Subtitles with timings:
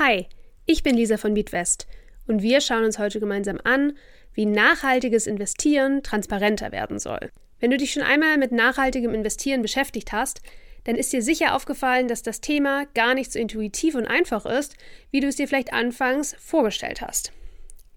[0.00, 0.28] Hi,
[0.64, 1.88] ich bin Lisa von Beatwest
[2.28, 3.98] und wir schauen uns heute gemeinsam an,
[4.32, 7.32] wie nachhaltiges Investieren transparenter werden soll.
[7.58, 10.40] Wenn du dich schon einmal mit nachhaltigem Investieren beschäftigt hast,
[10.84, 14.76] dann ist dir sicher aufgefallen, dass das Thema gar nicht so intuitiv und einfach ist,
[15.10, 17.32] wie du es dir vielleicht anfangs vorgestellt hast.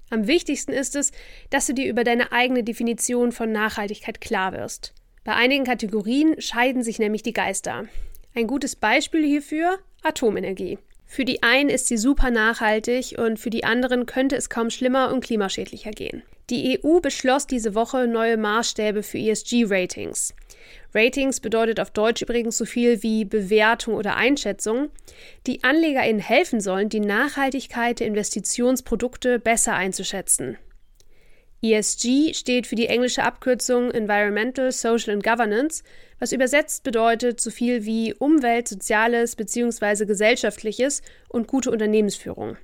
[0.10, 1.12] Am wichtigsten ist es,
[1.52, 4.96] dass du dir über deine eigene Definition von Nachhaltigkeit klar wirst.
[5.24, 7.86] Bei einigen Kategorien scheiden sich nämlich die Geister.
[8.34, 10.80] Ein gutes Beispiel hierfür Atomenergie.
[11.14, 15.12] Für die einen ist sie super nachhaltig und für die anderen könnte es kaum schlimmer
[15.12, 16.24] und klimaschädlicher gehen.
[16.50, 20.34] Die EU beschloss diese Woche neue Maßstäbe für ESG-Ratings.
[20.96, 24.88] Ratings bedeutet auf Deutsch übrigens so viel wie Bewertung oder Einschätzung,
[25.48, 30.58] die AnlegerInnen helfen sollen, die Nachhaltigkeit der Investitionsprodukte besser einzuschätzen.
[31.64, 35.84] ESG steht für die englische Abkürzung Environmental, Social and Governance,
[36.20, 40.06] was übersetzt bedeutet so viel wie Umwelt, Soziales bzw.
[40.06, 42.58] Gesellschaftliches und gute Unternehmensführung.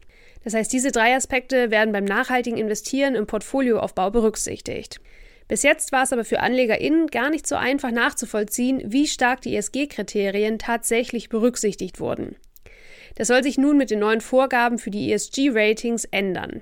[0.44, 5.00] Das heißt, diese drei Aspekte werden beim nachhaltigen Investieren im Portfolioaufbau berücksichtigt.
[5.48, 9.56] Bis jetzt war es aber für AnlegerInnen gar nicht so einfach nachzuvollziehen, wie stark die
[9.56, 12.36] ESG-Kriterien tatsächlich berücksichtigt wurden.
[13.16, 16.62] Das soll sich nun mit den neuen Vorgaben für die ESG-Ratings ändern.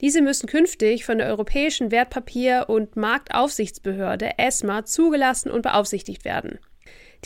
[0.00, 6.58] Diese müssen künftig von der Europäischen Wertpapier- und Marktaufsichtsbehörde ESMA zugelassen und beaufsichtigt werden.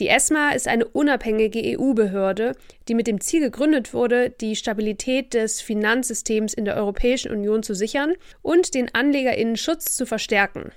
[0.00, 2.56] Die ESMA ist eine unabhängige EU-Behörde,
[2.88, 7.74] die mit dem Ziel gegründet wurde, die Stabilität des Finanzsystems in der Europäischen Union zu
[7.74, 10.72] sichern und den AnlegerInnen Schutz zu verstärken.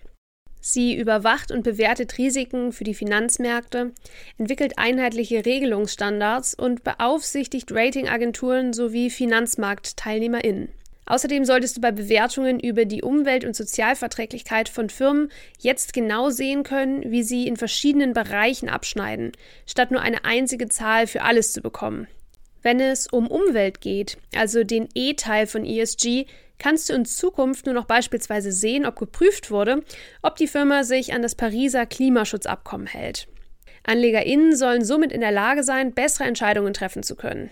[0.61, 3.93] Sie überwacht und bewertet Risiken für die Finanzmärkte,
[4.38, 10.70] entwickelt einheitliche Regelungsstandards und beaufsichtigt Ratingagenturen sowie FinanzmarktteilnehmerInnen.
[11.08, 16.64] Außerdem solltest du bei Bewertungen über die Umwelt- und Sozialverträglichkeit von Firmen jetzt genau sehen
[16.64, 19.32] können, wie sie in verschiedenen Bereichen abschneiden,
[19.66, 22.08] statt nur eine einzige Zahl für alles zu bekommen.
[22.62, 26.26] Wenn es um Umwelt geht, also den E-Teil von ESG,
[26.60, 29.84] kannst du in Zukunft nur noch beispielsweise sehen, ob geprüft wurde,
[30.22, 33.30] ob die Firma sich an das Pariser Klimaschutzabkommen hält.
[33.84, 37.50] AnlegerInnen sollen somit in der Lage sein, bessere Entscheidungen treffen zu können.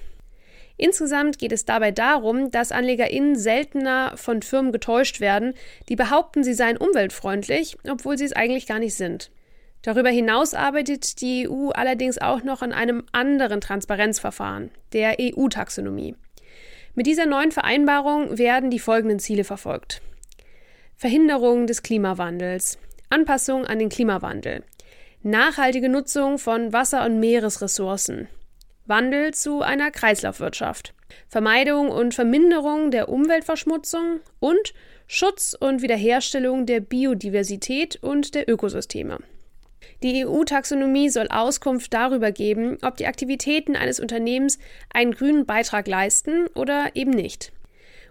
[0.77, 5.53] Insgesamt geht es dabei darum, dass AnlegerInnen seltener von Firmen getäuscht werden,
[5.87, 9.31] die behaupten, sie seien umweltfreundlich, obwohl sie es eigentlich gar nicht sind.
[9.83, 16.15] Darüber hinaus arbeitet die EU allerdings auch noch an einem anderen Transparenzverfahren, der EU-Taxonomie.
[16.95, 20.01] Mit dieser neuen Vereinbarung werden die folgenden Ziele verfolgt.
[20.97, 24.63] Verhinderung des Klimawandels, Anpassung an den Klimawandel,
[25.21, 28.27] nachhaltige Nutzung von Wasser- und Meeresressourcen,
[28.87, 30.93] Wandel zu einer Kreislaufwirtschaft,
[31.27, 34.73] Vermeidung und Verminderung der Umweltverschmutzung und
[35.07, 39.19] Schutz und Wiederherstellung der Biodiversität und der Ökosysteme.
[40.03, 44.59] Die EU-Taxonomie soll Auskunft darüber geben, ob die Aktivitäten eines Unternehmens
[44.93, 47.51] einen grünen Beitrag leisten oder eben nicht.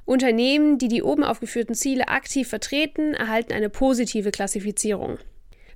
[0.04, 5.18] Unternehmen, die die oben aufgeführten Ziele aktiv vertreten, erhalten eine positive Klassifizierung.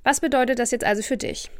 [0.03, 1.50] Was bedeutet das jetzt also für dich?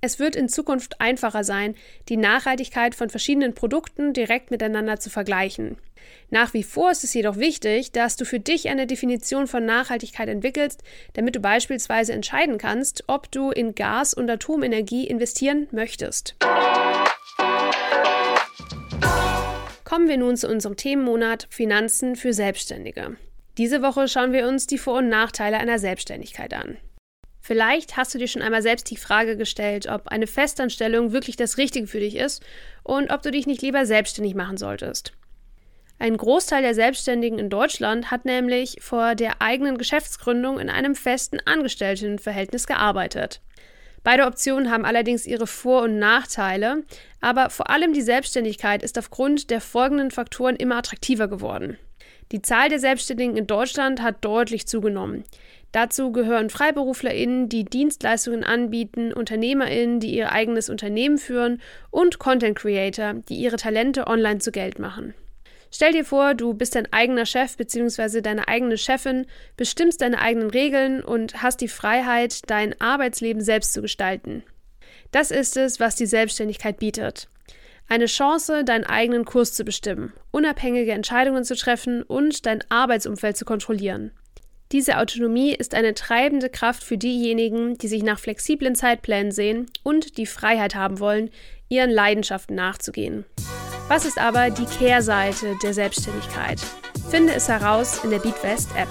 [0.00, 1.74] Es wird in Zukunft einfacher sein,
[2.08, 5.76] die Nachhaltigkeit von verschiedenen Produkten direkt miteinander zu vergleichen.
[6.30, 10.28] Nach wie vor ist es jedoch wichtig, dass du für dich eine Definition von Nachhaltigkeit
[10.28, 16.36] entwickelst, damit du beispielsweise entscheiden kannst, ob du in Gas- und Atomenergie investieren möchtest.
[19.84, 23.16] Kommen wir nun zu unserem Themenmonat Finanzen für Selbstständige.
[23.56, 26.76] Diese Woche schauen wir uns die Vor- und Nachteile einer Selbstständigkeit an.
[27.48, 31.56] Vielleicht hast du dir schon einmal selbst die Frage gestellt, ob eine Festanstellung wirklich das
[31.56, 32.44] Richtige für dich ist
[32.82, 35.14] und ob du dich nicht lieber selbstständig machen solltest.
[35.98, 41.38] Ein Großteil der Selbstständigen in Deutschland hat nämlich vor der eigenen Geschäftsgründung in einem festen
[41.46, 43.40] Angestelltenverhältnis gearbeitet.
[44.04, 46.84] Beide Optionen haben allerdings ihre Vor- und Nachteile,
[47.22, 51.78] aber vor allem die Selbstständigkeit ist aufgrund der folgenden Faktoren immer attraktiver geworden.
[52.30, 55.24] Die Zahl der Selbstständigen in Deutschland hat deutlich zugenommen.
[55.72, 61.60] Dazu gehören FreiberuflerInnen, die Dienstleistungen anbieten, UnternehmerInnen, die ihr eigenes Unternehmen führen
[61.90, 65.14] und Content Creator, die ihre Talente online zu Geld machen.
[65.70, 68.22] Stell dir vor, du bist dein eigener Chef bzw.
[68.22, 69.26] deine eigene Chefin,
[69.56, 74.44] bestimmst deine eigenen Regeln und hast die Freiheit, dein Arbeitsleben selbst zu gestalten.
[75.10, 77.28] Das ist es, was die Selbstständigkeit bietet.
[77.86, 83.44] Eine Chance, deinen eigenen Kurs zu bestimmen, unabhängige Entscheidungen zu treffen und dein Arbeitsumfeld zu
[83.44, 84.12] kontrollieren.
[84.70, 90.18] Diese Autonomie ist eine treibende Kraft für diejenigen, die sich nach flexiblen Zeitplänen sehen und
[90.18, 91.30] die Freiheit haben wollen,
[91.70, 93.24] ihren Leidenschaften nachzugehen.
[93.88, 96.60] Was ist aber die Kehrseite der Selbstständigkeit?
[97.08, 98.88] Finde es heraus in der BeatWest App.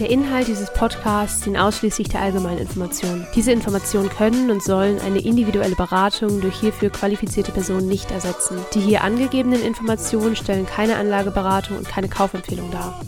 [0.00, 3.26] Der Inhalt dieses Podcasts dient ausschließlich der allgemeinen Information.
[3.34, 8.58] Diese Informationen können und sollen eine individuelle Beratung durch hierfür qualifizierte Personen nicht ersetzen.
[8.72, 12.98] Die hier angegebenen Informationen stellen keine Anlageberatung und keine Kaufempfehlung dar.